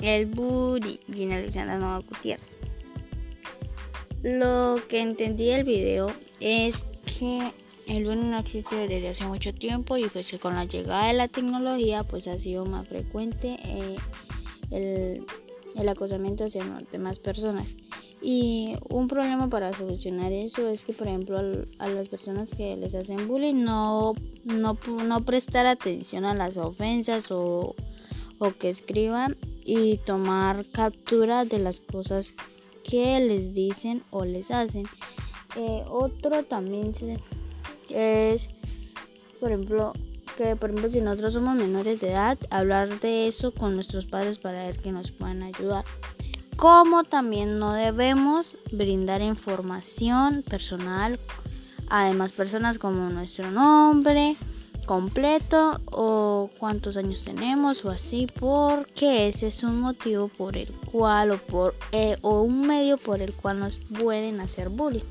[0.00, 2.58] el bullying y Alexandra Nova Gutiérrez.
[4.22, 6.84] Lo que entendí del video es
[7.18, 7.52] que
[7.86, 11.28] el bullying no existe desde hace mucho tiempo y pues con la llegada de la
[11.28, 13.96] tecnología pues ha sido más frecuente eh,
[14.70, 15.26] el,
[15.74, 17.76] el acosamiento hacia demás personas.
[18.20, 21.38] Y un problema para solucionar eso es que, por ejemplo,
[21.78, 24.76] a las personas que les hacen bullying no, no,
[25.06, 27.76] no prestar atención a las ofensas o,
[28.38, 29.36] o, que escriban
[29.68, 32.34] y tomar captura de las cosas
[32.82, 34.86] que les dicen o les hacen.
[35.56, 36.92] Eh, otro también
[37.90, 38.48] es,
[39.38, 39.92] por ejemplo,
[40.38, 44.38] que por ejemplo si nosotros somos menores de edad, hablar de eso con nuestros padres
[44.38, 45.84] para ver que nos puedan ayudar
[46.58, 51.20] como también no debemos brindar información personal
[51.88, 54.36] a demás personas como nuestro nombre
[54.88, 61.32] completo o cuántos años tenemos o así porque ese es un motivo por el cual
[61.32, 65.04] o por eh, o un medio por el cual nos pueden hacer bullying.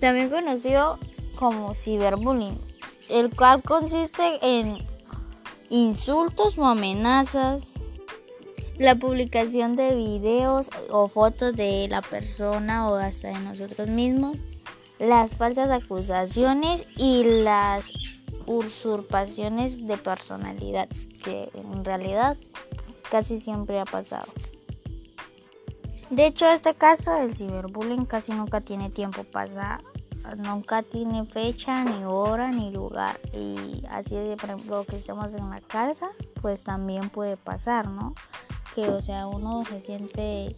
[0.00, 0.98] También conocido
[1.36, 2.58] como ciberbullying
[3.10, 4.78] el cual consiste en
[5.68, 7.74] insultos o amenazas
[8.78, 14.38] la publicación de videos o fotos de la persona o hasta de nosotros mismos,
[15.00, 17.84] las falsas acusaciones y las
[18.46, 20.88] usurpaciones de personalidad,
[21.24, 22.36] que en realidad
[23.10, 24.30] casi siempre ha pasado.
[26.10, 29.82] De hecho, este caso del ciberbullying casi nunca tiene tiempo pasado,
[30.36, 33.20] nunca tiene fecha, ni hora, ni lugar.
[33.32, 36.10] Y así, de, por ejemplo, que estemos en la casa,
[36.42, 38.14] pues también puede pasar, ¿no?
[38.74, 40.56] que, o sea, uno se siente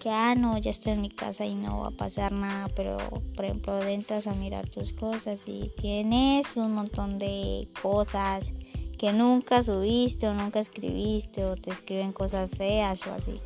[0.00, 2.96] que, ah, no, ya estoy en mi casa y no va a pasar nada, pero,
[3.36, 8.50] por ejemplo, entras a mirar tus cosas y tienes un montón de cosas
[8.98, 13.40] que nunca subiste o nunca escribiste o te escriben cosas feas o así.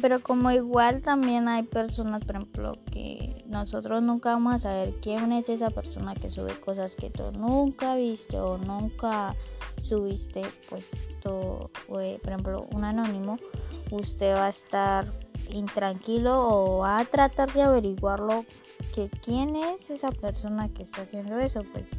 [0.00, 5.32] Pero como igual también hay personas, por ejemplo, que nosotros nunca vamos a saber quién
[5.32, 9.34] es esa persona que sube cosas que tú nunca viste o nunca
[9.82, 13.38] subiste, pues todo, por ejemplo, un anónimo,
[13.90, 15.06] usted va a estar
[15.50, 18.44] intranquilo o a tratar de averiguarlo
[18.94, 21.90] que quién es esa persona que está haciendo eso, pues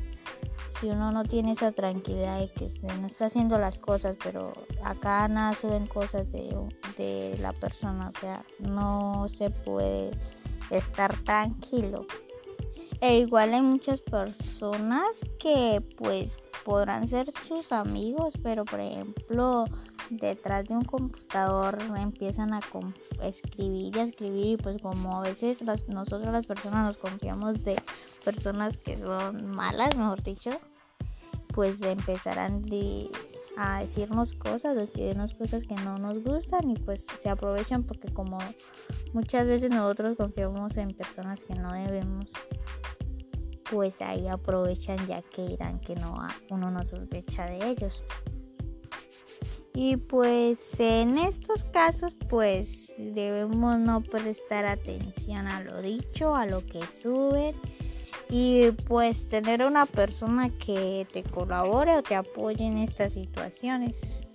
[0.67, 2.67] si uno no tiene esa tranquilidad de que
[2.99, 6.55] no está haciendo las cosas, pero acá nada suben cosas de,
[6.95, 10.11] de la persona, o sea, no se puede
[10.69, 12.05] estar tranquilo.
[13.01, 19.65] E igual hay muchas personas que pues podrán ser sus amigos, pero por ejemplo
[20.09, 22.59] detrás de un computador empiezan a
[23.23, 27.75] escribir y a escribir y pues como a veces nosotros las personas nos confiamos de
[28.23, 30.51] personas que son malas, mejor dicho,
[31.53, 32.65] pues empezarán
[33.57, 38.11] a decirnos cosas, a escribirnos cosas que no nos gustan y pues se aprovechan porque
[38.13, 38.37] como
[39.13, 42.31] muchas veces nosotros confiamos en personas que no debemos
[43.69, 48.03] pues ahí aprovechan ya que dirán que no uno no sospecha de ellos.
[49.73, 56.65] Y pues en estos casos pues debemos no prestar atención a lo dicho, a lo
[56.65, 57.55] que suben
[58.29, 64.28] y pues tener una persona que te colabore o te apoye en estas situaciones.